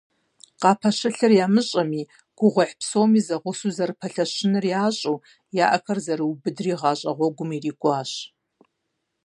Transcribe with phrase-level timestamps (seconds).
[0.61, 2.01] Къапэщылъыр ямыщӏэми,
[2.37, 5.17] гугъуехь псоми зэгъусэу зэрыпэлъэщынур ящӏэу,
[5.63, 8.11] я ӏэхэр зэрыубыдри гъащӏэ гъуэгум ирикӏуащ.